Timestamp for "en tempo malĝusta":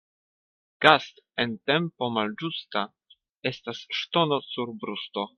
1.43-2.83